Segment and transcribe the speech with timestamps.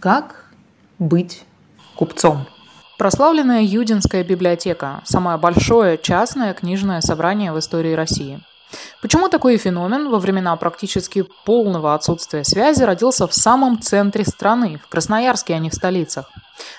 [0.00, 0.46] Как
[0.98, 1.44] быть
[1.94, 2.46] купцом?
[2.96, 8.40] Прославленная Юдинская библиотека– самое большое частное книжное собрание в истории России.
[9.02, 14.88] Почему такой феномен во времена практически полного отсутствия связи родился в самом центре страны, в
[14.88, 16.30] Красноярске, а не в столицах?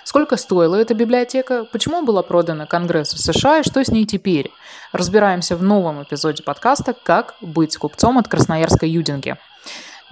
[0.04, 1.66] Сколько стоила эта библиотека?
[1.72, 4.52] Почему была продана Конгрессу США и что с ней теперь?
[4.94, 9.38] Разбираемся в новом эпизоде подкаста «Как быть купцом от Красноярской Юдинки».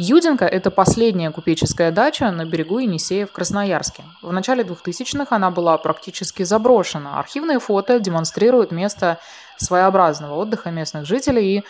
[0.01, 4.05] Юдинка– это последняя купеческая дача на берегу Енисея в Красноярске.
[4.21, 7.19] В начале 2000-х она была практически заброшена.
[7.19, 9.19] Архивные фото демонстрируют место
[9.57, 11.63] своеобразного отдыха местных жителей и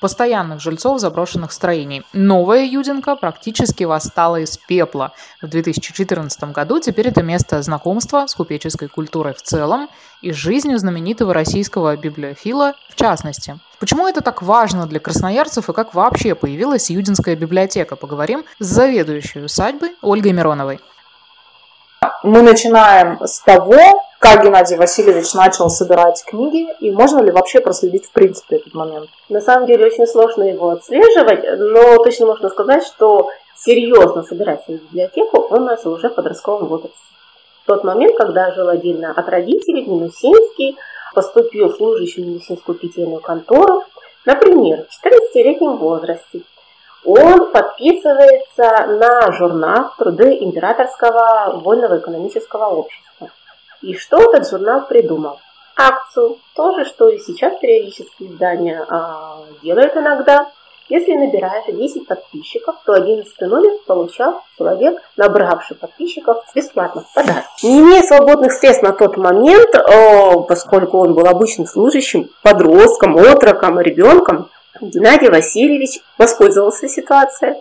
[0.00, 2.02] постоянных жильцов заброшенных строений.
[2.12, 5.12] Новая Юдинка практически восстала из пепла.
[5.40, 9.88] В 2014 году теперь это место знакомства с купеческой культурой в целом
[10.22, 13.58] и жизнью знаменитого российского библиофила в частности.
[13.78, 17.96] Почему это так важно для красноярцев и как вообще появилась Юдинская библиотека?
[17.96, 20.80] Поговорим с заведующей усадьбой Ольгой Мироновой.
[22.22, 23.78] Мы начинаем с того,
[24.18, 29.08] как Геннадий Васильевич начал собирать книги, и можно ли вообще проследить в принципе этот момент?
[29.30, 34.80] На самом деле очень сложно его отслеживать, но точно можно сказать, что серьезно собирать свою
[34.80, 36.98] библиотеку он начал уже в подростковом возрасте.
[37.64, 40.74] Тот момент, когда жил отдельно от родителей в Минусинске,
[41.14, 43.84] поступил служащий в Минусинскую питейную контору,
[44.26, 46.42] например, в 14-летнем возрасте
[47.04, 53.30] он подписывается на журнал «Труды императорского вольного экономического общества».
[53.80, 55.38] И что этот журнал придумал?
[55.76, 60.50] Акцию, тоже, что и сейчас периодически издания а, делают иногда.
[60.90, 67.44] Если набираешь 10 подписчиков, то 11 номер получал человек, набравший подписчиков, бесплатно в подарок.
[67.62, 69.70] Не имея свободных средств на тот момент,
[70.48, 74.50] поскольку он был обычным служащим, подростком, отроком, ребенком,
[74.80, 77.54] Геннадий Васильевич воспользовался ситуацией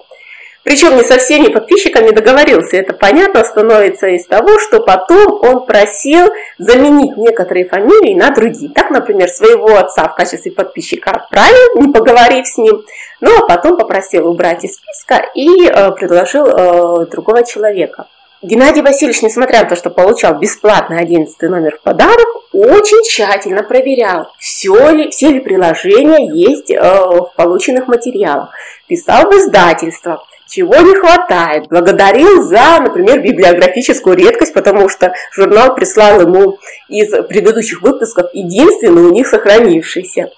[0.64, 2.78] причем не со всеми подписчиками договорился.
[2.78, 6.28] Это понятно становится из того, что потом он просил
[6.58, 8.72] заменить некоторые фамилии на другие.
[8.72, 12.84] Так, например, своего отца в качестве подписчика отправил, не поговорив с ним,
[13.22, 18.08] ну а потом попросил убрать из списка и э, предложил э, другого человека.
[18.42, 24.32] Геннадий Васильевич, несмотря на то, что получал бесплатный 11 номер в подарок, очень тщательно проверял,
[24.40, 28.50] все ли, все ли приложения есть э, в полученных материалах.
[28.88, 31.68] Писал в издательство, чего не хватает.
[31.68, 39.12] Благодарил за, например, библиографическую редкость, потому что журнал прислал ему из предыдущих выпусков единственный у
[39.12, 40.32] них сохранившийся.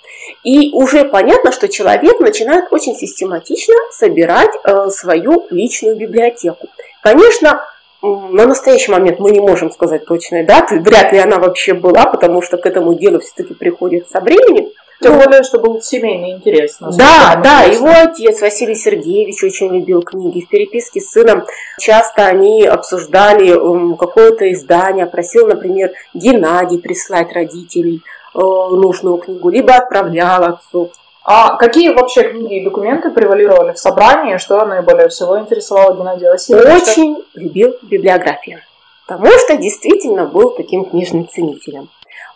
[0.43, 6.67] И уже понятно, что человек начинает очень систематично собирать э, свою личную библиотеку.
[7.01, 7.63] Конечно,
[8.01, 12.41] на настоящий момент мы не можем сказать точной даты, вряд ли она вообще была, потому
[12.41, 14.69] что к этому делу все-таки приходит со временем.
[15.01, 16.77] Тем более, что был семейный интерес.
[16.79, 20.41] Да, да, его отец Василий Сергеевич очень любил книги.
[20.41, 21.43] В переписке с сыном
[21.79, 23.51] часто они обсуждали
[23.97, 28.03] какое-то издание, просил, например, Геннадий прислать родителей
[28.35, 30.91] э, нужную книгу, либо отправлял отцу.
[31.23, 36.91] А какие вообще книги и документы превалировали в собрании, что наиболее всего интересовало Геннадия Васильевича?
[36.91, 38.61] Очень любил библиографию,
[39.07, 41.89] потому что действительно был таким книжным ценителем.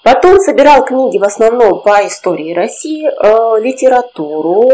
[0.03, 4.69] Потом собирал книги в основном по истории России, э, литературу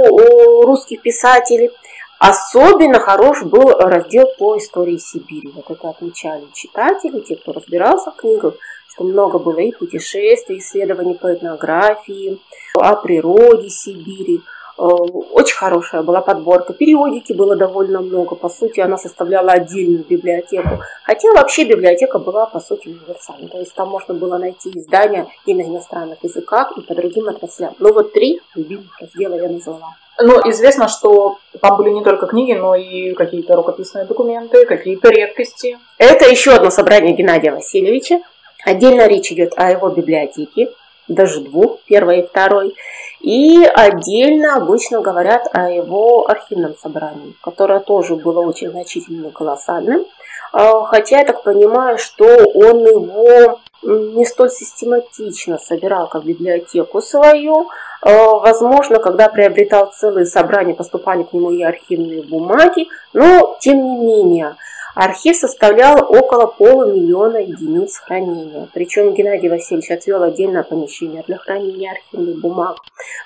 [0.66, 1.72] русских писателей.
[2.20, 5.54] Особенно хорош был раздел по истории Сибири.
[5.56, 8.56] Вот это отмечали читатели, те, кто разбирался в книгах,
[8.94, 12.40] что много было и путешествий, исследований по этнографии,
[12.75, 14.41] о природе Сибири–
[14.81, 16.74] Э, очень хорошая была подборка.
[16.74, 18.35] Периодики было довольно много.
[18.35, 20.81] По сути, она составляла отдельную библиотеку.
[21.03, 23.47] Хотя вообще библиотека была, по сути, универсальной.
[23.47, 27.75] То есть там можно было найти издания и на иностранных языках, и по другим отраслям.
[27.78, 29.96] Но вот три любимых раздела я назвала.
[30.19, 35.78] Ну, известно, что там были не только книги, но и какие-то рукописные документы, какие-то редкости.
[36.00, 38.19] Это еще одно собрание Геннадия Васильевича.
[38.66, 40.70] Отдельно речь идет о его библиотеке
[41.08, 42.76] даже двух, первой и второй.
[43.20, 50.06] И отдельно обычно говорят о его архивном собрании, которое тоже было очень значительным и колоссальным.
[50.53, 57.70] А, хотя я так понимаю, что он его не столь систематично собирал, как библиотеку свою.
[58.02, 63.97] А, возможно, когда приобретал целые собрания, поступали к нему и архивные бумаги, но тем не
[63.97, 64.56] менее–
[64.96, 68.67] Архив составлял около полумиллиона единиц хранения.
[68.73, 72.78] Причем Геннадий Васильевич отвел отдельное помещение для хранения архивных бумаг.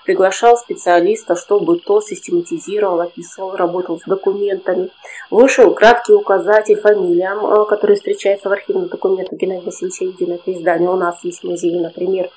[0.05, 4.89] Приглашал специалиста, чтобы то систематизировал, описывал, работал с документами.
[5.31, 10.33] Вышел краткий указатель фамилиям, э, которые встречаются в архивных документах Геннадия Васильевича Едина.
[10.33, 12.29] Это издание у нас есть в музее, например.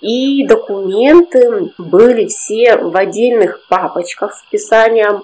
[0.00, 5.22] И документы были все в отдельных папочках с описанием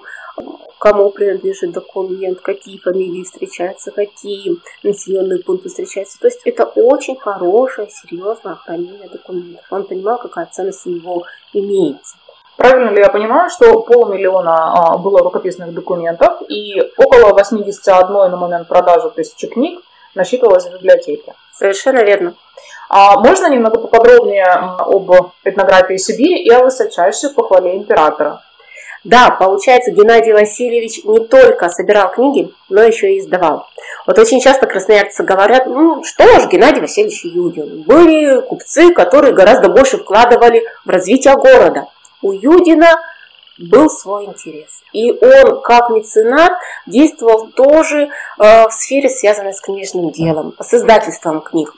[0.81, 6.19] кому принадлежит документ, какие фамилии встречаются, какие населенные пункты встречаются.
[6.19, 9.63] То есть это очень хорошее, серьезное хранение документов.
[9.69, 11.23] Он понимал, какая ценность у него
[11.53, 12.15] имеется.
[12.57, 18.67] Правильно ли я понимаю, что полмиллиона а, было рукописных документов и около 81 на момент
[18.67, 19.81] продажи тысячи книг
[20.15, 21.35] насчитывалось в библиотеке?
[21.53, 22.33] Совершенно верно.
[22.89, 25.11] А можно немного поподробнее об
[25.43, 28.41] этнографии Сибири и о высочайшей похвале императора?
[29.03, 33.67] Да, получается, Геннадий Васильевич не только собирал книги, но еще и издавал.
[34.05, 37.81] Вот очень часто красноярцы говорят, ну что ж, Геннадий Васильевич Юдин.
[37.81, 41.87] Были купцы, которые гораздо больше вкладывали в развитие города.
[42.21, 43.01] У Юдина
[43.57, 44.83] был свой интерес.
[44.93, 46.53] И он, как меценат,
[46.85, 48.09] действовал тоже
[48.39, 51.73] э, в сфере, связанной с книжным делом, с издательством книг.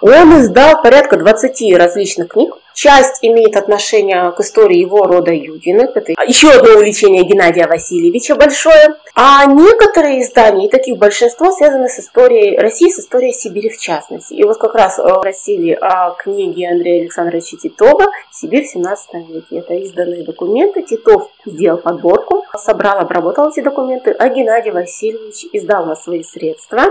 [0.00, 5.94] Он издал порядка 20 различных книг, Часть имеет отношение к истории его рода Юдиных.
[5.94, 8.94] Это еще одно увлечение Геннадия Васильевича большое.
[9.14, 14.32] А некоторые издания, и таких большинство, связаны с историей России, с историей Сибири в частности.
[14.32, 19.58] И вот как раз э, просили о книге Андрея Александровича Титова «Сибирь в 17 веке».
[19.58, 20.80] Это изданные документы.
[20.80, 26.82] Титов сделал подборку, собрал, обработал эти документы, а Геннадий Васильевич издал на свои средства.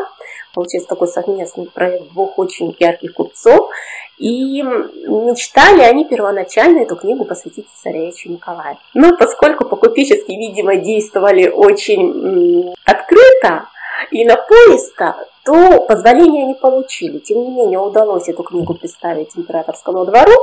[0.54, 3.70] Получается такой совместный проект двух очень ярких купцов.
[4.18, 8.78] И мечтали они первоначально эту книгу посвятить царевичу Николаю.
[8.94, 13.70] Но поскольку покупечески, видимо, действовали очень открыто
[14.12, 15.16] и напористо,
[15.46, 17.20] то позволения не получили.
[17.20, 20.34] Тем не менее, удалось эту книгу представить императорскому двору,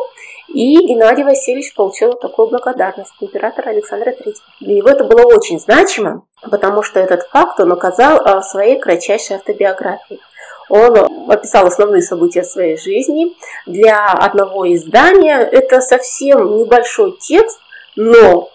[0.49, 4.35] и Геннадий Васильевич получил такую благодарность императора Александра III.
[4.61, 10.21] Него это было очень значимо, потому что этот факт он указал в своей кратчайшей автобиографии.
[10.69, 13.37] Он описал основные события своей жизни.
[13.67, 17.61] Для одного издания это совсем небольшой текст,
[17.95, 18.51] но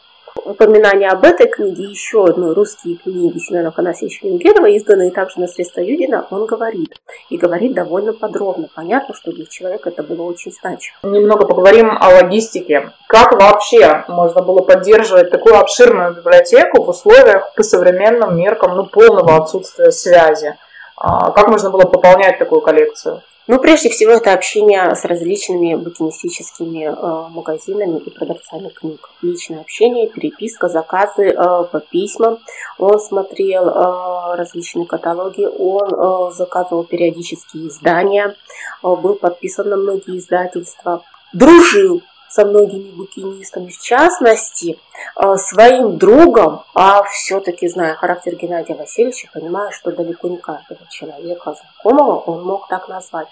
[0.45, 5.81] упоминание об этой книге, еще одной русские книги Семена Афанасьевича Венгерова, изданные также на средства
[5.81, 6.93] Юдина, он говорит.
[7.29, 8.67] И говорит довольно подробно.
[8.73, 10.97] Понятно, что для человека это было очень значимо.
[11.03, 12.91] Немного поговорим о логистике.
[13.07, 19.37] Как вообще можно было поддерживать такую обширную библиотеку в условиях по современным меркам ну, полного
[19.37, 20.57] отсутствия связи?
[20.97, 23.21] А, как можно было пополнять такую коллекцию?
[23.47, 29.09] Ну, прежде всего, это общение с различными букинистическими э, магазинами и продавцами книг.
[29.23, 32.37] Личное общение, переписка, заказы э, по письмам.
[32.77, 38.35] Он смотрел э, различные каталоги, он э, заказывал периодические издания,
[38.83, 41.03] э, был подписан на многие издательства.
[41.33, 44.79] Дружил со многими букинистами, в частности,
[45.15, 51.53] э, своим другом, а все-таки, зная характер Геннадия Васильевича, понимаю, что далеко не каждого человека
[51.53, 53.27] знакомого он мог так назвать.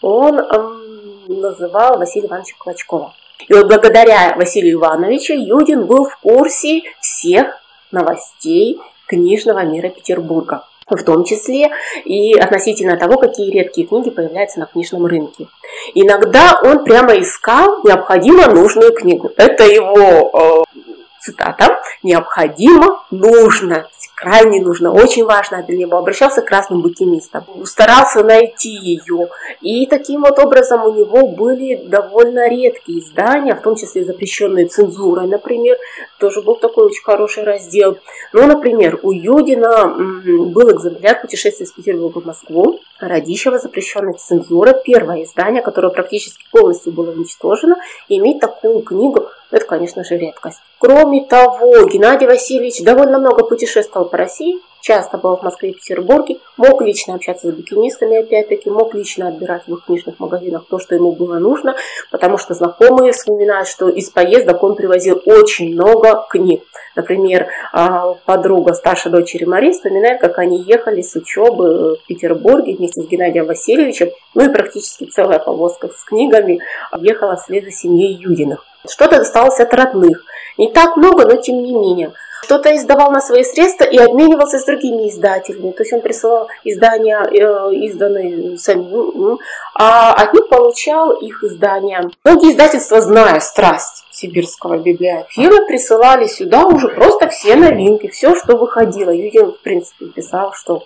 [0.00, 3.12] Он эм, называл Василия Ивановича Клочкова.
[3.46, 10.64] И вот благодаря Василию Ивановичу Юдин был в курсе всех новостей книжного мира Петербурга
[10.96, 11.70] в том числе
[12.04, 15.46] и относительно того, какие редкие книги появляются на книжном рынке.
[15.94, 19.30] Иногда он прямо искал необходимо нужную книгу.
[19.36, 20.78] Это его э,
[21.20, 25.96] цитата, необходимо, нужно, крайне нужно, очень важно для него.
[25.98, 29.28] Обращался к красным букинистам, старался найти ее.
[29.60, 35.26] И таким вот образом у него были довольно редкие издания, в том числе запрещенные цензурой,
[35.26, 35.76] например.
[36.18, 37.98] Тоже был такой очень хороший раздел.
[38.32, 45.22] Ну, например, у Юдина был экземпляр «Путешествие из Петербурга в Москву», Радищева, запрещенной цензурой, первое
[45.22, 47.76] издание, которое практически полностью было уничтожено,
[48.08, 50.60] и иметь такую книгу это, конечно же, редкость.
[50.78, 56.38] Кроме того, Геннадий Васильевич довольно много путешествовал по России, часто был в Москве и Петербурге,
[56.56, 60.94] мог лично общаться с букинистами, опять-таки, мог лично отбирать в их книжных магазинах то, что
[60.94, 61.76] ему было нужно,
[62.10, 66.62] потому что знакомые вспоминают, что из поездок он привозил очень много книг.
[66.96, 73.02] Например, а, подруга старшей дочери Марии вспоминает, как они ехали с учебы в Петербурге вместе
[73.02, 76.60] с Геннадием Васильевичем, ну и практически целая повозка с книгами
[76.98, 78.64] ехала вслед за семьей Юдиных.
[78.88, 80.24] Что-то досталось от родных.
[80.56, 82.12] Не так много, но тем не менее.
[82.42, 85.72] Что-то издавал на свои средства и обменивался с другими издателями.
[85.72, 89.38] То есть он присылал издания, э, изданные самим,
[89.74, 92.10] а от них получал их издания.
[92.24, 99.10] Многие издательства, зная страсть сибирского библиофила, присылали сюда уже просто все новинки, все, что выходило.
[99.10, 100.84] Юдин, в принципе, писал, что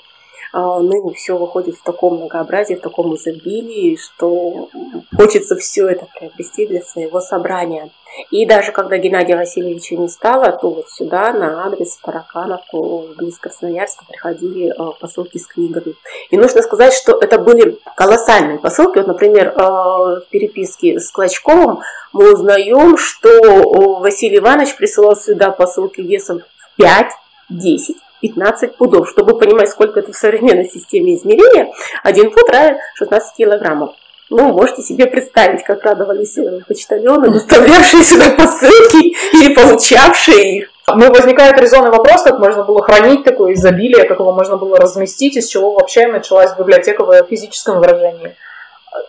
[0.53, 4.69] ныне все выходит в таком многообразии, в таком изобилии, что
[5.17, 7.91] хочется все это приобрести для своего собрания.
[8.31, 14.05] И даже когда Геннадия Васильевича не стало, то вот сюда на адрес Таракановку, близ Красноярска,
[14.07, 15.95] приходили а, посылки с книгами.
[16.31, 18.99] И нужно сказать, что это были колоссальные посылки.
[18.99, 21.81] Вот, например, а, в переписке с Клочковым
[22.13, 27.07] мы узнаем, что Василий Иванович присылал сюда посылки весом в 5
[27.53, 29.09] 10-15 пудов.
[29.09, 33.95] Чтобы понимать, сколько это в современной системе измерения, один пуд равен 16 килограммов.
[34.31, 40.69] Ну, можете себе представить, как радовались э, почтальоны, доставлявшие сюда посылки или получавшие их.
[40.89, 45.37] Ну, возникает резонный вопрос, как можно было хранить такое изобилие, как его можно было разместить,
[45.37, 48.35] из чего вообще началась библиотека в физическом выражении.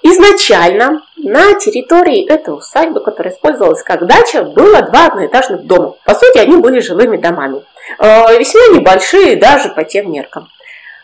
[0.02, 5.96] Изначально на территории этой усадьбы, которая использовалась как дача, было два одноэтажных дома.
[6.06, 7.62] По сути, они были жилыми домами.
[8.00, 10.50] Э, весьма небольшие даже по тем меркам.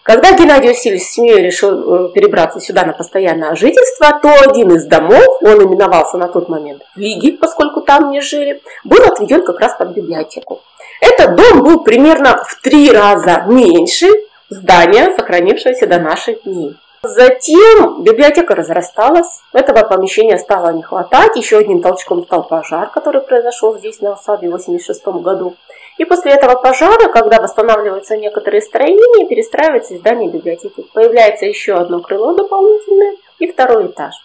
[0.04, 4.86] Когда Геннадий Васильевич с семьей решил э, перебраться сюда на постоянное жительство, то один из
[4.86, 9.76] домов, он именовался на тот момент Лиги, поскольку там не жили, был отведен как раз
[9.78, 10.62] под библиотеку.
[11.00, 14.08] Этот дом был примерно в три раза меньше
[14.50, 16.76] здания, сохранившегося до наших дней.
[17.02, 23.78] Затем библиотека разрасталась, этого помещения стало не хватать, еще одним толчком стал пожар, который произошел
[23.78, 25.56] здесь на осаде в 1986 году.
[25.98, 30.86] И после этого пожара, когда восстанавливаются некоторые строения, перестраивается здание библиотеки.
[30.94, 34.16] Появляется еще одно крыло дополнительное и второй этаж.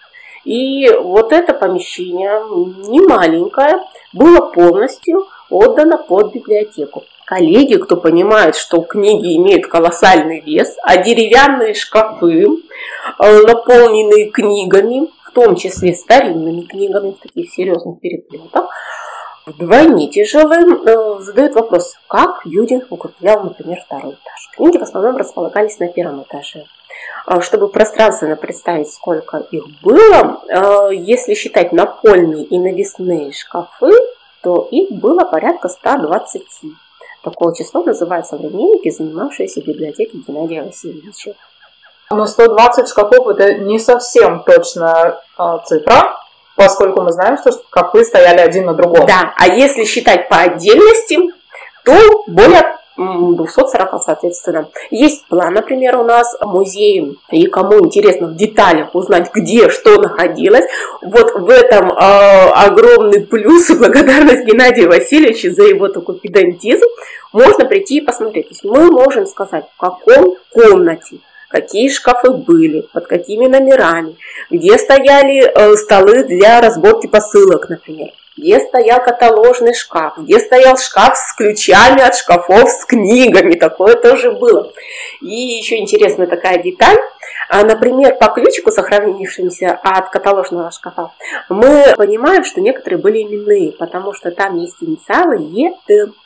[0.45, 2.43] И вот это помещение,
[2.89, 10.77] не маленькое, было полностью отдано под библиотеку коллеги, кто понимает, что книги имеют колоссальный вес,
[10.83, 18.67] а деревянные шкафы, э, наполненные книгами, в том числе старинными книгами в таких серьезных переплетах,
[19.47, 24.51] вдвойне тяжелым, э, задают вопрос, как Юдин укреплял, например, второй этаж.
[24.57, 26.65] Книги в основном располагались на первом этаже.
[27.27, 33.93] А чтобы пространственно представить, сколько их было, э, если считать напольные и навесные шкафы,
[34.43, 36.43] то их было порядка 120.
[37.25, 41.35] Такое число называют современники, занимавшиеся библиотекой Геннадия Васильевича.
[42.11, 46.19] Но 120 шкафов это не совсем точная э, цифра,
[46.55, 49.07] поскольку мы знаем, что шкафы стояли один на другом.
[49.07, 51.19] Да, а если считать по отдельности,
[51.85, 51.95] то
[52.27, 54.69] более 240, соответственно.
[54.91, 60.65] Есть план, например, у нас музей, и кому интересно в деталях узнать, где что находилось,
[61.03, 66.87] вот в этом э, огромный плюс и благодарность Геннадию Васильевичу за его такой педантизм,
[67.33, 68.49] можно прийти и посмотреть.
[68.49, 74.17] То есть мы можем сказать, в каком комнате, какие шкафы были, под какими номерами,
[74.51, 81.17] где стояли э, столы для разборки посылок, например где стоял каталожный шкаф, где стоял шкаф
[81.17, 84.73] с ключами от шкафов с книгами, такое тоже было.
[85.21, 86.99] И еще интересная такая деталь,
[87.49, 91.13] а, например, по ключику, сохранившимся от каталожного шкафа,
[91.49, 95.75] мы понимаем, что некоторые были именные, потому что там есть инициалы ЕМ,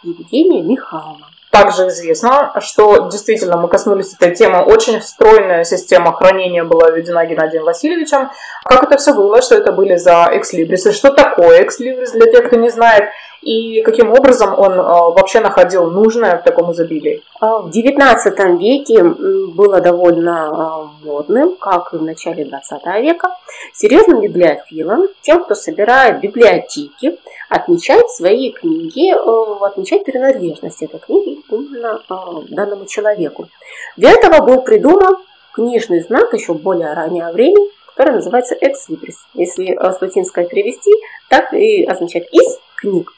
[0.02, 1.27] Евгения Михайловна.
[1.50, 4.62] Также известно, что действительно мы коснулись этой темы.
[4.62, 8.30] Очень стройная система хранения была введена Геннадием Васильевичем.
[8.64, 12.56] Как это все было, что это были за экслибрисы, что такое экслибрис для тех, кто
[12.56, 13.10] не знает,
[13.42, 17.22] и каким образом он э, вообще находил нужное в таком изобилии?
[17.40, 23.30] А, в XIX веке было довольно э, модным, как и в начале XX века,
[23.72, 27.16] серьезным библиофилом, тем, кто собирает библиотеки,
[27.48, 32.00] отмечать свои книги, э, отмечать принадлежность этой книги именно
[32.48, 33.48] данному человеку.
[33.96, 35.16] Для этого был придуман
[35.52, 38.56] книжный знак еще более раннего времени, который называется
[38.88, 39.16] libris.
[39.34, 40.92] Если с латинского перевести,
[41.28, 43.12] так и означает из книг.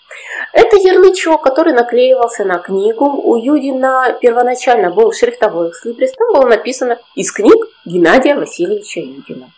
[0.53, 3.05] Это ярлычок, который наклеивался на книгу.
[3.07, 6.13] У Юдина первоначально был шрифтовой экслибрис.
[6.13, 9.51] Там было написано «Из книг Геннадия Васильевича Юдина».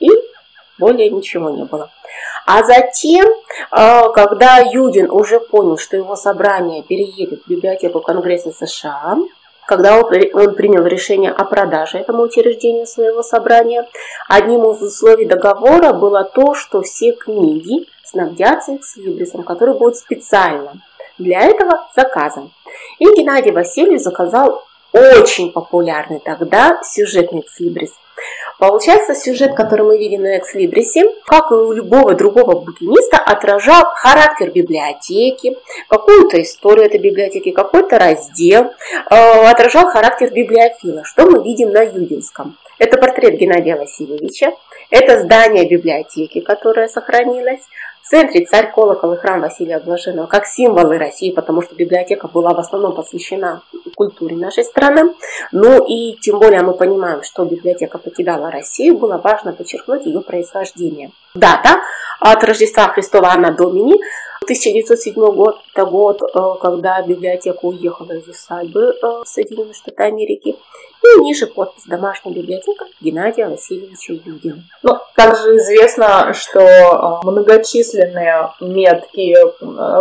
[0.00, 0.08] И
[0.78, 1.90] более ничего не было.
[2.46, 9.18] А затем, э, когда Юдин уже понял, что его собрание переедет в библиотеку Конгресса США,
[9.66, 13.86] когда он, принял решение о продаже этому учреждению своего собрания,
[14.28, 20.80] одним из условий договора было то, что все книги снабдятся экслибрисом, который будет специально
[21.18, 22.50] для этого заказан.
[22.98, 27.92] И Геннадий Васильевич заказал очень популярный тогда сюжетный экслибрис.
[28.58, 34.50] Получается, сюжет, который мы видим на экслибрисе, как и у любого другого букиниста, отражал характер
[34.50, 35.56] библиотеки,
[35.88, 38.72] какую-то историю этой библиотеки, какой-то раздел,
[39.10, 42.58] э, отражал характер библиофила, что мы видим на Юдинском.
[42.78, 44.52] Это портрет Геннадия Васильевича,
[44.90, 47.62] это здание библиотеки, которое сохранилось,
[48.02, 52.54] в центре царь колокол и храм Василия Блаженного как символы России, потому что библиотека была
[52.54, 53.62] в основном посвящена
[53.94, 55.14] культуре нашей страны.
[55.52, 61.10] Ну и тем более мы понимаем, что библиотека покидала Россию, было важно подчеркнуть ее происхождение.
[61.34, 61.80] Дата
[62.18, 64.00] от Рождества Христова Анна Домини
[64.50, 66.20] 1907 год– это год,
[66.60, 70.56] когда библиотека уехала из усадьбы Соединенных Штатов Америки.
[71.02, 74.62] И ниже подпись «Домашняя библиотека Геннадия Васильевича Юдина».
[74.82, 79.34] Ну, также известно, что многочисленные метки,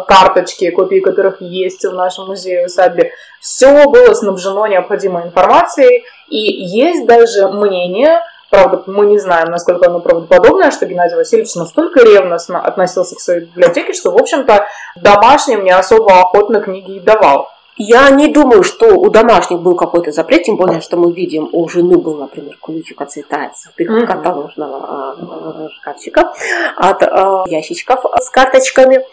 [0.08, 6.04] карточки, копии которых есть в нашем музее усадьбе, все было снабжено необходимой информацией.
[6.28, 12.02] И есть даже мнение, Правда, мы не знаем, насколько оно правдоподобное, что Геннадий Васильевич настолько
[12.02, 17.50] ревностно относился к своей библиотеке, что, в общем-то, домашним не особо охотно книги и давал.
[17.78, 21.70] Я не думаю, что у домашних был какой-то запрет, тем более, что мы видим, у
[21.70, 24.06] жены был, например, ключик от цветается, mm-hmm.
[24.06, 26.34] каталожного э, шкафчика,
[26.76, 29.06] от э, ящичков с карточками.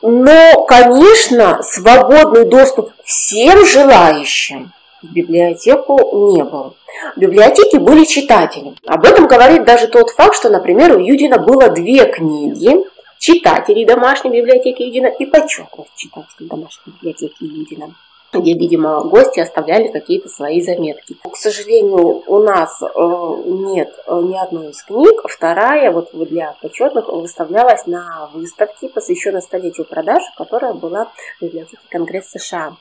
[0.00, 4.72] Но, конечно, свободный доступ всем желающим
[5.02, 6.74] в библиотеку не был.
[7.14, 8.74] В библиотеке были читатели.
[8.86, 12.84] Об этом говорит даже тот факт, что, например, у Юдина было две книги
[13.18, 17.94] читателей домашней библиотеки Юдина и почетных читателей домашней библиотеки Юдина
[18.32, 21.16] где, видимо, гости оставляли какие-то свои заметки.
[21.22, 25.22] К сожалению, у нас э, нет э, ни одной из книг.
[25.24, 31.06] Вторая, вот для почетных, выставлялась на выставке, посвященной столетию продажи, которая была
[31.38, 32.76] в библиотеке Конгресса США.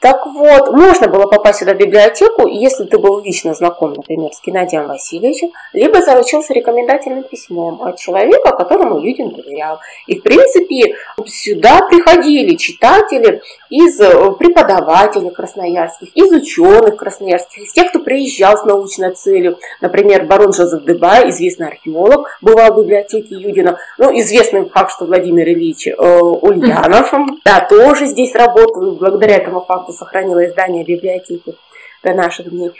[0.00, 4.40] Так вот, можно было попасть сюда в библиотеку, если ты был лично знаком, например, с
[4.40, 9.80] Геннадием Васильевичем, либо заручился рекомендательным письмом от человека, которому Юдин доверял.
[10.06, 10.94] И, в принципе,
[11.26, 18.64] сюда приходили читатели из э, преподавателей красноярских, из ученых красноярских, из тех, кто приезжал с
[18.64, 19.58] научной целью.
[19.80, 23.78] Например, барон Жозеф Дебай, известный археолог, бывал в библиотеке Юдина.
[23.98, 27.12] Ну, известный факт, что Владимир Ильич э, Ульянов,
[27.44, 31.54] да, тоже здесь работал, благодаря этому факту что сохранило издание библиотеки
[32.02, 32.72] до наших дней.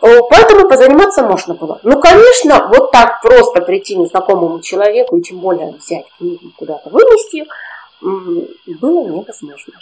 [0.00, 1.80] Поэтому позаниматься можно было.
[1.82, 7.46] Ну, конечно, вот так просто прийти незнакомому человеку и тем более взять книгу куда-то вынести
[8.00, 9.74] было невозможно.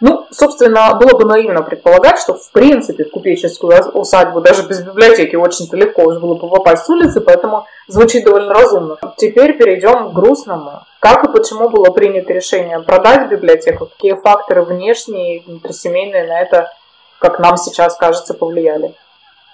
[0.00, 5.36] Ну, собственно, было бы наивно предполагать, что в принципе в купеческую усадьбу даже без библиотеки
[5.36, 8.98] очень-то легко уже было бы попасть с улицы, поэтому звучит довольно разумно.
[9.16, 10.82] Теперь перейдем к грустному.
[11.00, 13.86] Как и почему было принято решение продать библиотеку?
[13.86, 16.70] Какие факторы внешние и внутрисемейные на это,
[17.18, 18.94] как нам сейчас кажется, повлияли?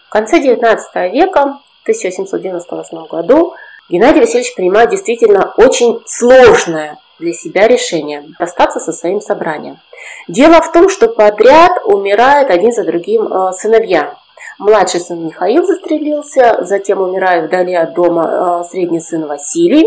[0.09, 0.77] В конце XIX
[1.11, 3.55] века, в 1798 году,
[3.89, 9.79] Геннадий Васильевич принимает действительно очень сложное для себя решение– остаться со своим собранием.
[10.29, 14.17] Дело в том, что подряд умирают один за другим э, сыновья.
[14.59, 19.87] Младший сын Михаил застрелился, затем умирает вдали от дома э, средний сын Василий.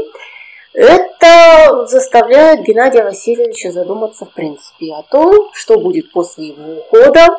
[0.74, 7.38] Это заставляет Геннадия Васильевича задуматься, в принципе, о том, что будет после его ухода.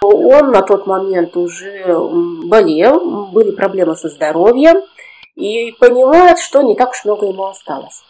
[0.00, 1.98] Он на тот момент уже
[2.44, 4.82] болел, были проблемы со здоровьем,
[5.34, 8.02] и понимает, что не так уж много ему осталось.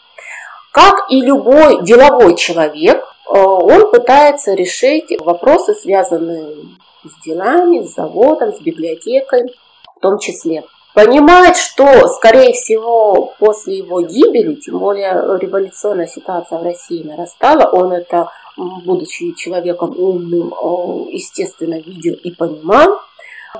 [0.78, 6.54] Как и любой деловой человек, э, он пытается решить вопросы, связанные
[7.02, 9.52] с делами, с заводом, с библиотекой
[9.96, 10.62] в том числе.
[10.94, 17.92] Понимает, что, скорее всего, после его гибели, тем более революционная ситуация в России нарастала, он
[17.92, 23.00] это, будучи человеком умным, э, естественно, видел и понимал,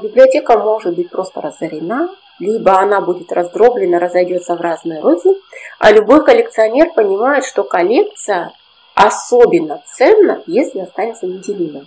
[0.00, 5.37] библиотека может быть просто разорена, либо она будет раздроблена, разойдется в разные руки,
[5.79, 8.53] а любой коллекционер понимает, что коллекция
[8.94, 11.87] особенно ценна, если останется неделимой.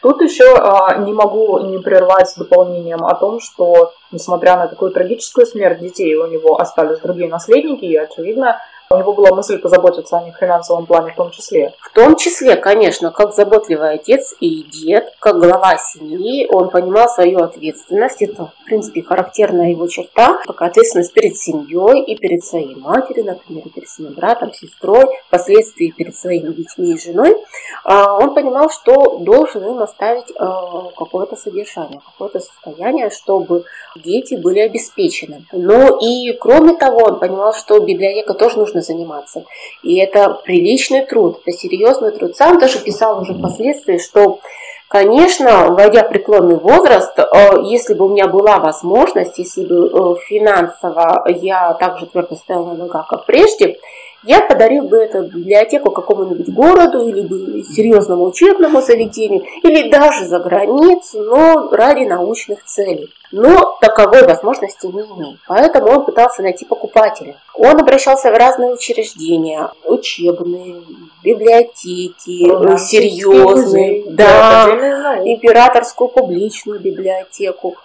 [0.00, 5.44] Тут еще а, не могу не прервать дополнением о том, что, несмотря на такую трагическую
[5.44, 8.60] смерть детей, у него остались другие наследники, и, очевидно,
[8.90, 11.74] у него была мысль позаботиться о них в финансовом плане в том числе.
[11.80, 17.40] В том числе, конечно, как заботливый отец и дед, как глава семьи, он понимал свою
[17.40, 18.22] ответственность.
[18.22, 20.40] Это, в принципе, характерная его черта.
[20.46, 26.16] Такая ответственность перед семьей и перед своей матерью, например, перед своим братом, сестрой, впоследствии перед
[26.16, 27.36] своими детьми и женой.
[27.84, 33.64] А, он понимал, что должен им оставить а, какое-то содержание, какое-то состояние, чтобы
[33.96, 35.44] дети были обеспечены.
[35.52, 39.44] Но и кроме того, он понимал, что библиотека тоже нужно заниматься.
[39.82, 42.36] И это приличный труд, это серьезный труд.
[42.36, 44.40] Сам даже писал уже впоследствии, что
[44.88, 47.24] Конечно, войдя в преклонный возраст, э,
[47.64, 52.68] если бы у меня была возможность, если бы э, финансово я так же твердо стояла
[52.68, 53.78] на ногах, как прежде,
[54.24, 61.22] я подарил бы эту библиотеку какому-нибудь городу или серьезному учебному заведению, или даже за границу,
[61.22, 63.12] но ради научных целей.
[63.30, 65.38] Но таковой возможности не имеет.
[65.46, 67.36] Поэтому он пытался найти покупателя.
[67.54, 70.76] Он обращался в разные учреждения, учебные,
[71.22, 77.76] библиотеки, ну, серьезные, да, императорскую публичную библиотеку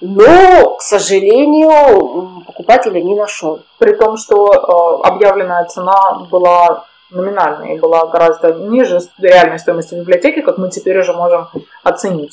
[0.00, 3.60] но, к сожалению, покупателя не нашел.
[3.78, 10.40] При том, что э, объявленная цена была номинальная и была гораздо ниже реальной стоимости библиотеки,
[10.40, 11.48] как мы теперь уже можем
[11.82, 12.32] оценить.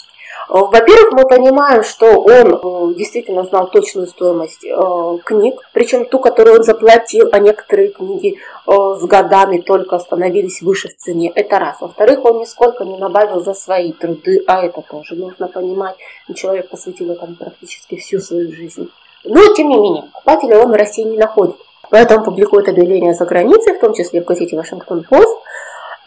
[0.49, 6.19] Э, во-первых, мы понимаем, что он э, действительно знал точную стоимость э, книг, причем ту,
[6.19, 11.31] которую он заплатил, а некоторые книги с годами только становились выше в цене.
[11.33, 11.79] Это раз.
[11.79, 15.95] Во-вторых, он нисколько не добавил за свои труды, а это тоже нужно понимать.
[16.35, 18.89] Человек посвятил этому практически всю свою жизнь.
[19.23, 21.55] Но, тем не менее, покупателя он в России не находит.
[21.89, 25.39] Поэтому публикует объявления за границей, в том числе в газете «Вашингтон-Пост».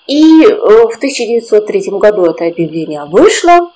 [0.07, 3.70] И в 1903 году это объявление вышло.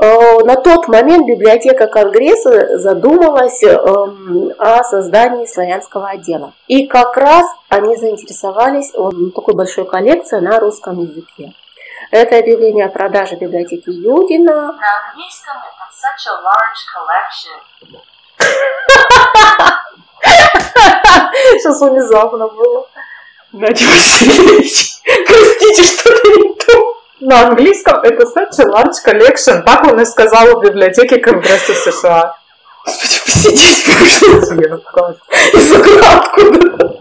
[0.00, 6.52] Э, на тот момент библиотека Конгресса задумалась эм, о создании славянского отдела.
[6.68, 8.92] И как раз они заинтересовались
[9.34, 11.52] такой большой коллекцией на русском языке.
[12.10, 14.72] Это объявление о продаже библиотеки Юдина.
[14.72, 17.58] На английском это such a large collection.
[21.58, 22.86] Сейчас внезапно было.
[23.52, 26.97] Надя Васильевич, простите, что-то не то.
[27.20, 29.62] На английском это such a large collection.
[29.62, 32.36] Так он и сказал в библиотеке Конгресса США.
[32.84, 34.26] Посидите, как же
[35.52, 36.96] Из откуда?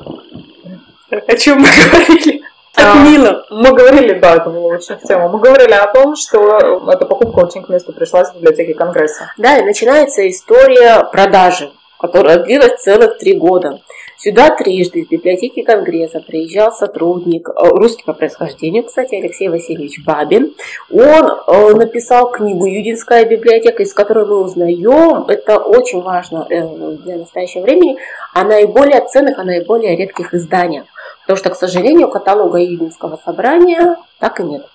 [1.28, 2.44] О чем мы говорили?
[2.76, 3.46] А, Мила.
[3.50, 5.30] Мы говорили, да, это было очень в тему.
[5.30, 9.32] Мы говорили о том, что эта покупка очень к месту пришлась в библиотеке Конгресса.
[9.38, 13.80] Да, и начинается история продажи, которая длилась целых три года.
[14.20, 20.56] Сюда трижды из библиотеки Конгресса приезжал сотрудник, э, русский по происхождению, кстати, Алексей Васильевич Бабин.
[20.90, 27.18] Он э, написал книгу «Юдинская библиотека», из которой мы узнаем, это очень важно э, для
[27.18, 27.98] настоящего времени,
[28.34, 30.86] о наиболее ценных, о наиболее редких изданиях.
[31.22, 34.66] Потому что, к сожалению, каталога Юдинского собрания так и нет.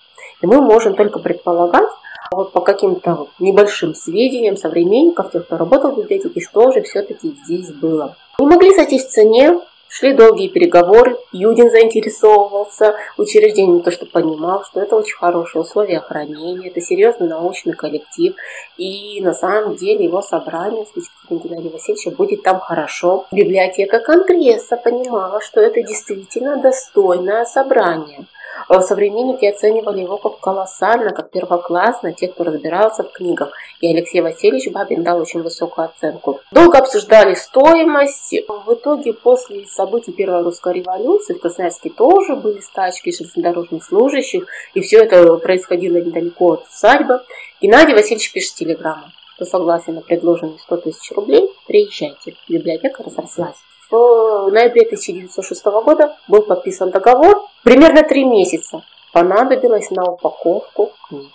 [0.40, 1.90] И мы можем только предполагать,
[2.35, 7.71] вот по каким-то небольшим сведениям современников, тех, кто работал в библиотеке, что же все-таки здесь
[7.73, 8.16] было.
[8.38, 9.61] Не могли сойтись в цене,
[9.92, 16.71] шли долгие переговоры, Юдин заинтересовывался учреждением, то что понимал, что это очень хорошие условия хранения,
[16.71, 18.35] это серьезный научный коллектив,
[18.79, 23.27] и на самом деле его собрание с Геннадия Васильевича будет там хорошо.
[23.33, 28.25] Библиотека Конгресса понимала, что это действительно достойное собрание.
[28.69, 33.53] А современники оценивали его как колоссально, как первоклассно, те, кто разбирался в книгах.
[33.81, 36.41] И Алексей Васильевич Бабин дал очень высокую оценку.
[36.51, 38.35] Долго обсуждали стоимость.
[38.49, 44.47] В итоге после событий Первой русской революции в Красноярске тоже были стачки железнодорожных служащих.
[44.75, 47.21] И все это происходило недалеко от усадьбы.
[47.61, 49.05] Геннадий Васильевич пишет телеграмму
[49.42, 52.37] что согласен на предложенные 100 тысяч рублей, приезжайте.
[52.48, 53.57] Библиотека разрослась.
[53.90, 57.42] В ноябре 1906 года был подписан договор.
[57.64, 61.33] Примерно три месяца понадобилось на упаковку книг.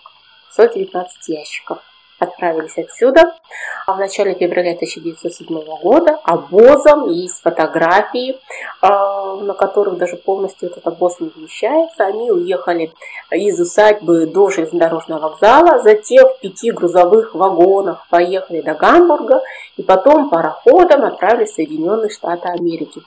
[0.52, 1.80] 119 ящиков
[2.20, 3.34] отправились отсюда.
[3.86, 5.48] А в начале февраля 1907
[5.82, 8.38] года обозом есть фотографии,
[8.82, 12.06] а, на которых даже полностью этот обоз не вмещается.
[12.06, 12.92] Они уехали
[13.32, 19.42] из усадьбы до железнодорожного вокзала, затем в пяти грузовых вагонах поехали до Гамбурга
[19.78, 23.02] и потом пароходом отправились в Соединенные Штаты Америки.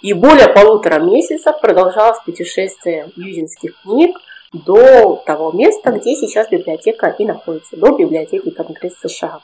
[0.00, 4.18] И более полутора месяцев продолжалось путешествие юзинских книг–
[4.52, 9.40] до того места, где сейчас библиотека и находится, до библиотеки Конгресса США.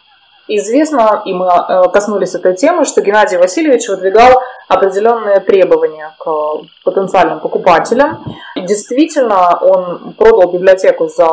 [0.51, 6.31] Известно, и мы э, коснулись этой темы, что Геннадий Васильевич выдвигал определенные требования к
[6.85, 8.25] потенциальным покупателям.
[8.55, 11.29] И действительно, он продал библиотеку за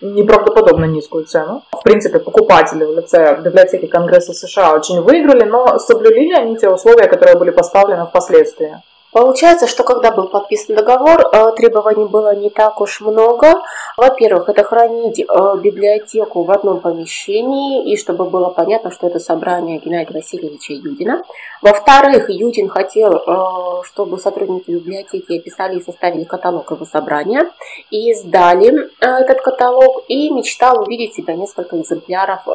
[0.00, 1.62] неправдоподобно низкую цену.
[1.70, 6.68] В принципе, покупатели в лице библиотеки Конгресса США очень выиграли, но соблюли ли они те
[6.68, 8.82] условия, которые были поставлены впоследствии?
[9.10, 13.62] Получается, что когда был подписан договор, э, требований было не так уж много.
[13.96, 15.24] Во-первых, это хранить э,
[15.58, 21.22] библиотеку в одном помещении, и чтобы было понятно, что это собрание Геннадия Васильевича Юдина.
[21.62, 27.50] Во-вторых, Юдин хотел, э, чтобы сотрудники библиотеки описали и составили каталог его собрания,
[27.90, 32.46] и издали этот каталог, и мечтал увидеть себя несколько экземпляров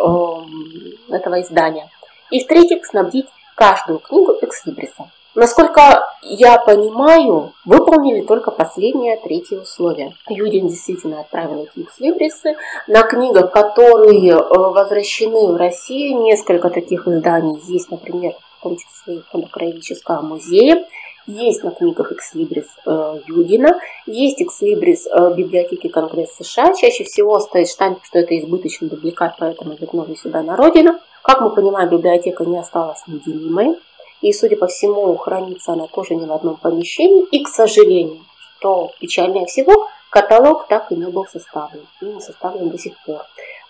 [1.10, 1.90] этого издания.
[2.30, 5.10] И в-третьих, снабдить каждую книгу экслибрисом.
[5.36, 10.16] Насколько я понимаю, выполнили только последнее третье условие.
[10.30, 12.56] Юдин действительно отправил эти экслибрисы.
[12.88, 19.22] На книгах, которые э, возвращены в Россию, несколько таких изданий есть, например, в том числе
[19.22, 20.86] в Фондокраеведческом музее.
[21.26, 26.76] Есть на книгах экслибрис э, Юдина, есть экслибрис э, библиотеки Конгресса США.
[26.76, 31.00] Чаще всего стоит штамп, что это избыточный дубликат, поэтому вернули сюда на родину.
[31.24, 33.78] Как мы понимаем, библиотека не осталась неделимой
[34.24, 37.26] и, судя по всему, хранится она тоже не в одном помещении.
[37.26, 38.22] И, к сожалению,
[38.58, 43.22] что печальнее всего, каталог так и не был составлен, и не составлен до сих пор.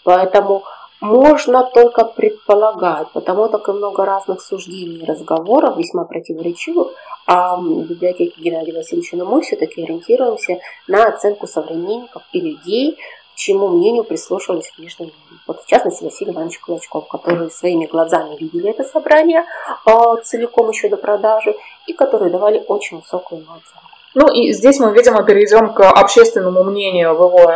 [0.03, 0.63] Поэтому
[1.01, 6.93] можно только предполагать, потому так и много разных суждений и разговоров, весьма противоречивых,
[7.25, 12.97] о библиотеке Геннадия Васильевича, но мы все-таки ориентируемся на оценку современников и людей,
[13.35, 15.41] чему мнению прислушивались внешние люди.
[15.47, 19.45] Вот в частности Василий Иванович Клочков, которые своими глазами видели это собрание
[19.85, 19.91] э,
[20.23, 21.55] целиком еще до продажи
[21.87, 23.92] и которые давали очень высокую оценку.
[24.15, 27.53] Ну и здесь мы, видимо, перейдем к общественному мнению в его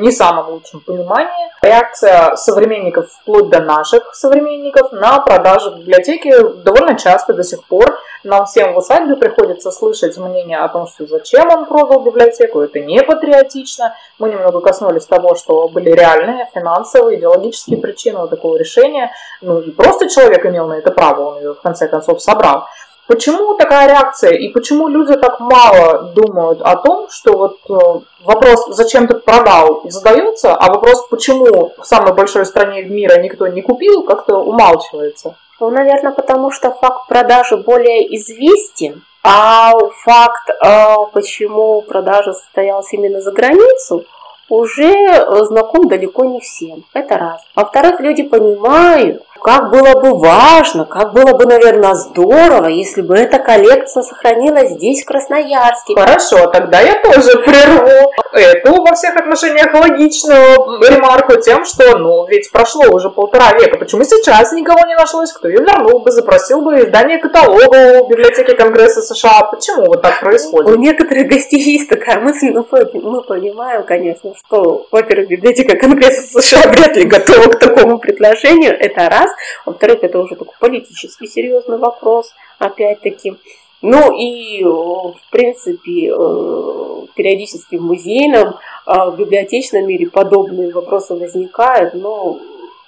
[0.00, 1.50] не самом лучшем понимании.
[1.62, 6.32] Реакция современников вплоть до наших современников на продажу библиотеки
[6.64, 11.06] довольно часто до сих пор нам всем в усадьбе приходится слышать мнение о том, что
[11.06, 13.94] зачем он продал библиотеку, это не патриотично.
[14.18, 19.12] Мы немного коснулись того, что были реальные финансовые, идеологические причины такого решения.
[19.42, 22.66] Ну и просто человек имел на это право, он ее в конце концов собрал.
[23.06, 28.66] Почему такая реакция и почему люди так мало думают о том, что вот э, вопрос
[28.68, 34.04] «зачем ты продал?» задается, а вопрос «почему в самой большой стране мира никто не купил?»
[34.04, 35.36] как-то умалчивается?
[35.60, 43.20] Ну, наверное, потому что факт продажи более известен, а факт, э, почему продажа состоялась именно
[43.20, 44.04] за границу,
[44.48, 46.84] уже знаком далеко не всем.
[46.94, 47.42] Это раз.
[47.54, 53.38] Во-вторых, люди понимают, как было бы важно, как было бы, наверное, здорово, если бы эта
[53.38, 55.94] коллекция сохранилась здесь, в Красноярске.
[55.94, 62.50] Хорошо, тогда я тоже прерву эту во всех отношениях логичную ремарку тем, что, ну, ведь
[62.50, 66.80] прошло уже полтора века, почему сейчас никого не нашлось, кто ее вернул бы, запросил бы
[66.80, 69.42] издание каталога у библиотеки Конгресса США.
[69.50, 70.70] Почему вот так происходит?
[70.70, 76.70] У некоторых гостей есть такая мысль, но мы понимаем, конечно, что, во-первых, библиотека Конгресса США
[76.70, 79.33] вряд ли готова к такому предложению, это раз.
[79.66, 83.34] Во-вторых, это уже такой политически серьезный вопрос, опять-таки.
[83.82, 88.54] Ну и, в принципе, э, периодически в музейном,
[88.86, 92.38] а, в библиотечном мире подобные вопросы возникают, но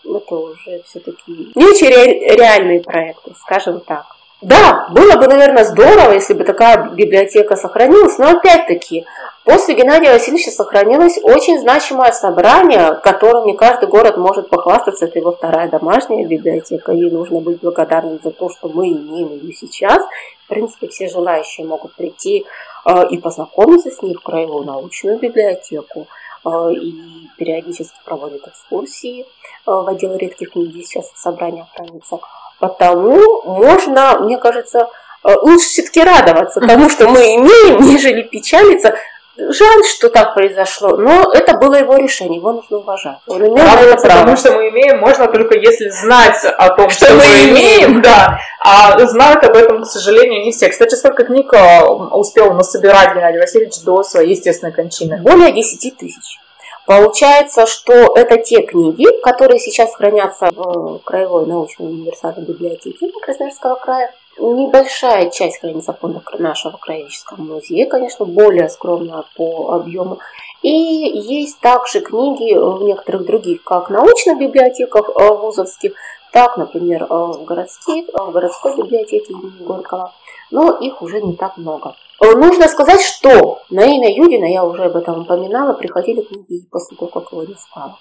[0.05, 4.16] это уже все-таки не очень реальные проекты, скажем так.
[4.43, 9.07] Да, было бы, наверное, здорово, если бы такая библиотека сохранилась, но опять-таки,
[9.45, 15.33] после Геннадия Васильевича сохранилось очень значимое собрание, которым не каждый город может похвастаться, это его
[15.33, 20.05] вторая домашняя библиотека, ей нужно быть благодарным за то, что мы имеем ее сейчас.
[20.45, 22.45] В принципе, все желающие могут прийти
[22.85, 26.09] э, и познакомиться с ней в краевую научную библиотеку
[26.45, 26.95] э, и
[27.39, 29.25] периодически проводят экскурсии э,
[29.65, 32.19] в отдел редких книг, сейчас собрание хранится.
[32.59, 34.89] Потому можно, мне кажется,
[35.25, 38.95] э, лучше все-таки радоваться тому, что мы имеем, нежели печалиться.
[39.39, 43.19] Жаль, что так произошло, но это было его решение, его нужно уважать.
[43.27, 47.05] Он имел Радоваться это потому, что мы имеем, можно только если знать о том, что,
[47.05, 50.71] что мы имеем, да, а знают об этом, к сожалению, не все.
[50.71, 55.19] Кстати, сколько книг э, успел насобирать Геннадий Васильевич до своей естественной кончины?
[55.19, 56.39] Более 10 тысяч.
[56.87, 64.15] Получается, что это те книги, которые сейчас хранятся в Краевой научной универсальной библиотеке Красноярского края.
[64.39, 70.19] Небольшая часть хранится в фондах нашего краеведческого музея, конечно, более скромная по объему.
[70.63, 75.93] И есть также книги в некоторых других, как научных библиотеках э, вузовских,
[76.33, 80.13] так, например, э, в городских, в городской библиотеке имени Горького.
[80.51, 81.97] Но их уже не так много.
[82.21, 86.97] Э, нужно сказать, что на имя Юдина, я уже об этом упоминала, приходили книги после
[86.97, 87.99] того, как его не стало.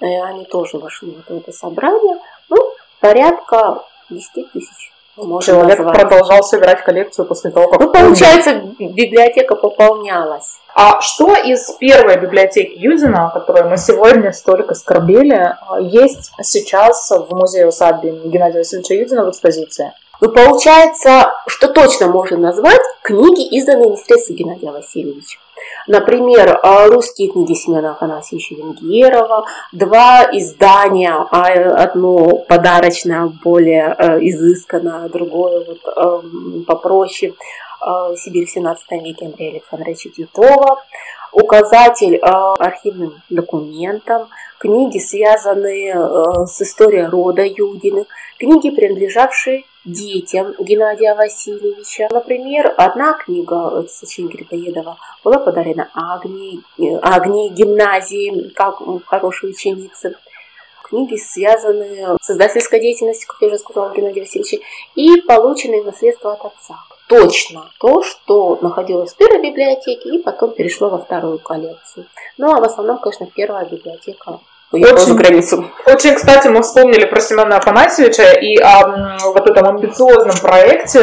[0.00, 2.18] Э, они тоже вошли в это собрание.
[2.48, 2.58] Ну,
[3.00, 4.93] порядка 10 тысяч.
[5.16, 6.00] Человек назвать.
[6.00, 7.80] продолжал собирать коллекцию после того, как...
[7.80, 10.58] Ну, получается, библиотека пополнялась.
[10.74, 17.32] А что из первой библиотеки Юдина, о которой мы сегодня столько скорбели, есть сейчас в
[17.32, 19.92] музее усадьбы Геннадия Васильевича Юдина в экспозиции?
[20.20, 25.38] Ну, получается, что точно можно назвать книги, изданные непосредственно Геннадия Васильевича.
[25.86, 31.44] Например, а, русские книги Семена Афанасьевича Венгерова, два издания, а
[31.82, 37.34] одно подарочное, более э, изысканное, другое вот эм, попроще,
[37.86, 40.82] э, «Сибирь в 17 веке» Андрея Александровича Титова,
[41.32, 48.06] указатель э, архивным документам, книги, связанные с историей рода Юдиных,
[48.38, 52.08] книги, принадлежавшие детям Геннадия Васильевича.
[52.10, 60.14] Например, одна книга, это сочинение Грибоедова, была подарена Агнии, э, Агнии гимназии, как хорошей ученице.
[60.82, 64.58] Книги, связанные с издательской деятельностью, как я уже сказала, Геннадия Васильевича,
[64.94, 66.76] и полученные наследство от отца.
[67.08, 72.06] Точно то, что находилось в первой библиотеке и потом перешло во вторую коллекцию.
[72.38, 74.40] Ну, а в основном, конечно, первая библиотека
[74.74, 75.70] уехал очень, за границу.
[75.86, 81.00] Очень, кстати, мы вспомнили про Семена Афанасьевича и о вот этом амбициозном проекте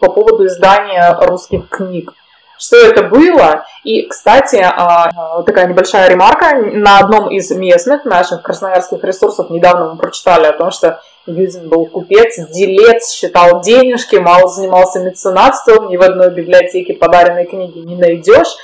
[0.00, 2.12] по поводу издания русских книг.
[2.58, 3.64] что это было.
[3.84, 6.56] И, кстати, а, такая небольшая ремарка.
[6.56, 11.86] На одном из местных наших красноярских ресурсов недавно мы прочитали о том, что Юдин был
[11.86, 18.56] купец, делец, считал денежки, мало занимался меценатством, ни в одной библиотеке подаренной книги не найдешь.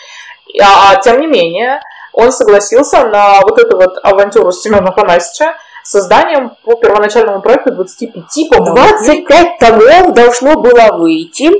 [0.60, 1.80] А, а тем не менее,
[2.16, 8.74] он согласился на вот эту вот авантюру Семена Афанасьевича, созданием по первоначальному проекту 25, по-моему.
[8.74, 11.50] 25 томов должно было выйти.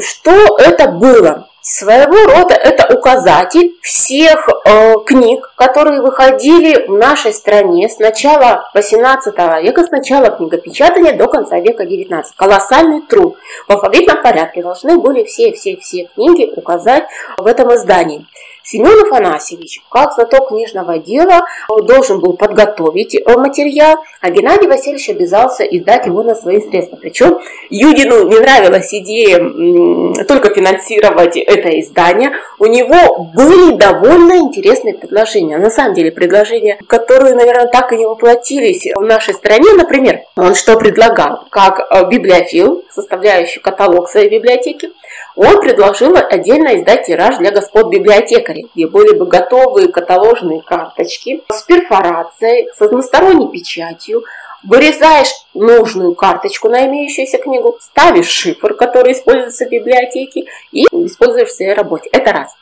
[0.00, 1.46] Что это было?
[1.60, 9.36] Своего рода это указатель всех э, книг, которые выходили в нашей стране с начала 18
[9.62, 12.36] века, с начала книгопечатания до конца века 19.
[12.36, 13.36] Колоссальный труд.
[13.66, 17.04] В алфавитном порядке должны были все-все-все книги указать
[17.36, 18.26] в этом издании.
[18.68, 25.62] Семен Афанасьевич, как знаток книжного дела, должен был подготовить э, материал, а Геннадий Васильевич обязался
[25.62, 26.96] издать его на свои средства.
[26.96, 27.38] Причем
[27.70, 32.32] Юдину не нравилась идея только финансировать это издание.
[32.58, 35.58] У него были довольно интересные предложения.
[35.58, 39.74] На самом деле предложения, которые, наверное, так и не воплотились в нашей стране.
[39.74, 41.44] Например, он что предлагал?
[41.50, 44.90] Как э, библиофил, составляющий каталог своей библиотеки,
[45.36, 51.62] он предложил отдельно издать тираж для господ библиотекарей, где были бы готовые каталожные карточки с
[51.62, 54.24] перфорацией, с односторонней печатью,
[54.64, 61.54] Вырезаешь нужную карточку на имеющуюся книгу, ставишь шифр, который используется в библиотеке, и используешь в
[61.54, 62.08] своей работе.
[62.12, 62.54] Это раз.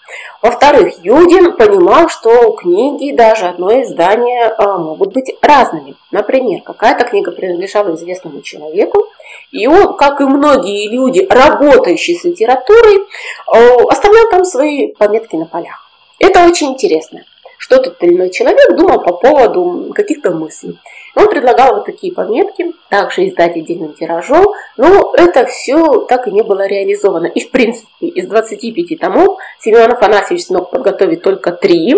[0.43, 5.95] Во-вторых, Юдин понимал, что книги, даже одно издание, а, могут быть разными.
[6.11, 9.07] Например, какая-то книга принадлежала известному человеку,
[9.51, 12.99] и он, как и многие люди, работающие с литературой,
[13.47, 13.59] а,
[13.91, 15.89] оставлял там свои пометки на полях.
[16.19, 17.25] Это очень интересно
[17.65, 20.79] что тот или иной человек думал по поводу каких-то мыслей.
[21.17, 26.43] Он предлагал вот такие пометки, также издать отдельным тиражом, но это все так и не
[26.43, 27.27] было реализовано.
[27.27, 31.95] И в принципе из 25 томов Семен Афанасьевич смог подготовить только три,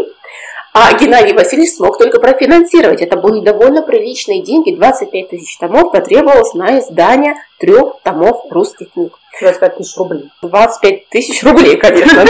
[0.78, 3.00] а Геннадий Васильевич смог только профинансировать.
[3.00, 4.74] Это были довольно приличные деньги.
[4.74, 9.18] 25 тысяч томов потребовалось на издание трех томов русских книг.
[9.40, 10.30] 25 тысяч рублей.
[10.42, 12.26] 25 тысяч рублей, конечно.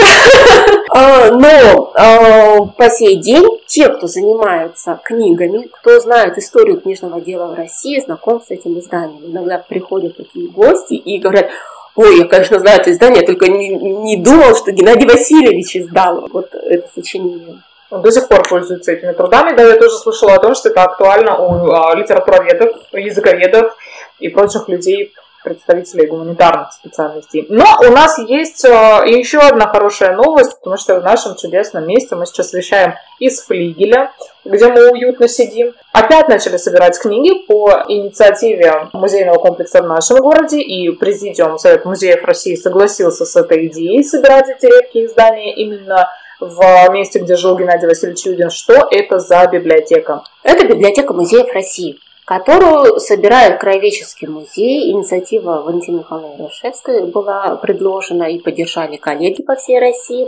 [0.89, 7.47] А, но а, по сей день те, кто занимается книгами, кто знает историю книжного дела
[7.47, 9.25] в России, знаком с этим изданием.
[9.25, 11.49] Иногда приходят такие гости и говорят,
[11.95, 16.55] Ой, я, конечно, знаю это издание, только не, не думал, что Геннадий Васильевич издал вот
[16.55, 17.61] это сочинение.
[17.89, 19.55] До сих пор пользуется этими трудами.
[19.55, 23.77] Да, я тоже слышала о том, что это актуально у а, литературоведов, языковедов
[24.19, 25.13] и прочих людей,
[25.47, 27.45] представителей гуманитарных специальностей.
[27.47, 28.69] Но у нас есть э,
[29.05, 34.11] еще одна хорошая новость, потому что в нашем чудесном месте мы сейчас вещаем из флигеля,
[34.43, 35.73] где мы уютно сидим.
[35.93, 42.25] Опять начали собирать книги по инициативе музейного комплекса в нашем городе, и Президиум Совет музеев
[42.25, 47.87] России согласился с этой идеей собирать эти редкие издания именно в месте, где жил Геннадий
[47.87, 48.49] Васильевич Юдин.
[48.49, 50.23] Что это за библиотека?
[50.43, 51.97] Это библиотека музеев России
[52.27, 54.91] которую собирает Краеведческий музей.
[54.91, 60.27] Инициатива Валентины Михайловны Рашевской была предложена и поддержали коллеги по всей России.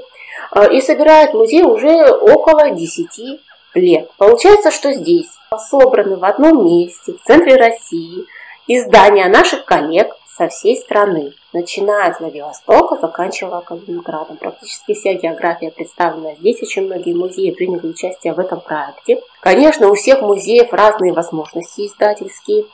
[0.56, 3.42] Э, и собирает музей уже около 10
[3.76, 4.10] лет.
[4.18, 5.28] Получается, что здесь
[5.70, 8.26] собраны в одном месте, в центре России,
[8.68, 14.38] издания наших коллег со всей страны начиная с Владивостока, заканчивая Калининградом.
[14.38, 16.62] Практически вся география представлена здесь.
[16.62, 19.22] Очень многие музеи приняли участие в этом проекте.
[19.42, 22.66] Конечно, у всех музеев разные возможности издательские.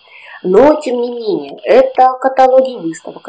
[0.44, 3.24] Но, тем не менее, это каталоги выставок,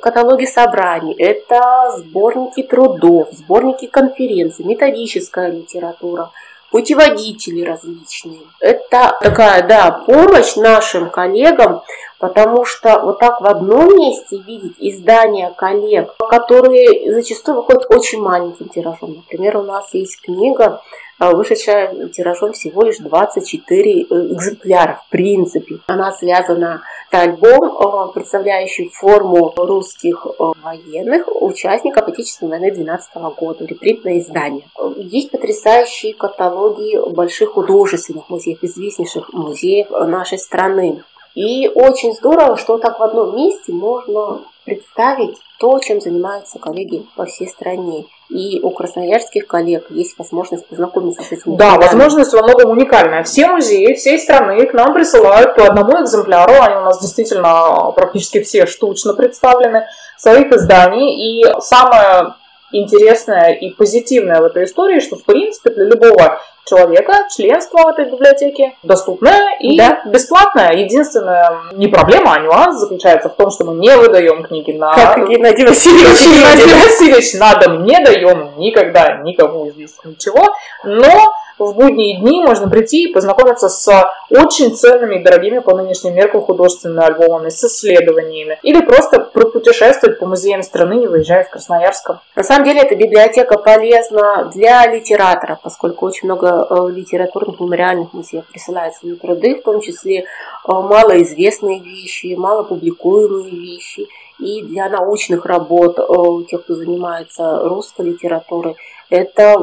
[0.00, 6.30] каталоги собраний, это сборники трудов, сборники конференций, методическая литература,
[6.70, 8.40] путеводители различные.
[8.60, 11.82] Это такая, да, помощь нашим коллегам
[12.18, 18.68] Потому что вот так в одном месте видеть издания коллег, которые зачастую выходят очень маленьким
[18.68, 19.14] тиражом.
[19.16, 20.80] Например, у нас есть книга,
[21.18, 25.78] а, вышедшая тиражом всего лишь 24 э, экземпляра в принципе.
[25.86, 33.64] Она связана, это альбом, э, представляющий форму русских э, военных, участников Отечественной войны 12 года,
[33.64, 34.64] репринтное издание.
[34.96, 41.04] Есть потрясающие каталоги больших художественных музеев, известнейших музеев нашей страны.
[41.34, 47.26] И очень здорово, что так в одном месте можно представить то, чем занимаются коллеги по
[47.26, 48.06] всей стране.
[48.30, 51.56] И у красноярских коллег есть возможность познакомиться с этим.
[51.56, 53.22] Да, возможность во многом уникальная.
[53.22, 56.54] Все музеи всей страны к нам присылают по одному экземпляру.
[56.62, 61.42] Они у нас действительно практически все штучно представлены своих изданий.
[61.42, 62.34] И самое
[62.72, 68.10] интересное и позитивное в этой истории, что, в принципе, для любого человека членство в этой
[68.10, 70.02] библиотеке доступное и да.
[70.06, 70.72] бесплатное.
[70.72, 74.94] Единственная не проблема, а нюанс заключается в том, что мы не выдаем книги на...
[74.94, 76.24] Как Геннадий Васильевич.
[76.24, 80.54] Геннадий Васильевич на дом не даем никогда никому здесь ничего,
[80.84, 86.14] но в будние дни можно прийти и познакомиться с очень ценными и дорогими по нынешним
[86.14, 92.20] меркам художественными альбомами, с исследованиями, или просто пропутешествовать по музеям страны, не выезжая из Красноярска.
[92.36, 98.46] На самом деле эта библиотека полезна для литератора, поскольку очень много э, литературных мемориальных музеев
[98.46, 100.24] присылают свои труды, в том числе э,
[100.66, 104.06] малоизвестные вещи, малопубликуемые вещи.
[104.40, 108.76] И для научных работ э, тех, кто занимается русской литературой,
[109.10, 109.56] это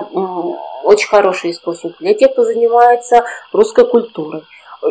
[0.83, 1.97] очень хороший источник.
[1.99, 4.43] Для тех, кто занимается русской культурой,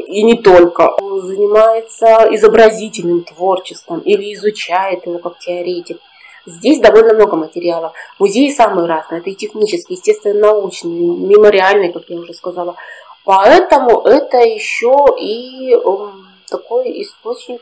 [0.06, 5.98] и не только, занимается изобразительным творчеством или изучает его как теоретик.
[6.46, 7.92] Здесь довольно много материалов.
[8.18, 9.20] Музеи самые разные.
[9.20, 12.76] Это и технические, естественно, научные, мемориальные, как я уже сказала.
[13.24, 15.76] Поэтому это еще и
[16.48, 17.60] такой источник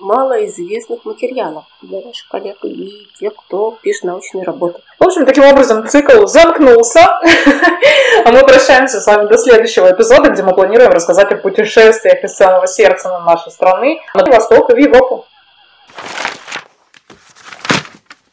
[0.00, 4.80] малоизвестных материалов для наших коллег и тех, кто пишет научные работы.
[4.98, 7.00] В общем, таким образом цикл замкнулся,
[8.24, 12.34] а мы прощаемся с вами до следующего эпизода, где мы планируем рассказать о путешествиях из
[12.34, 15.26] самого сердца на нашей страны, на восток и в Европу.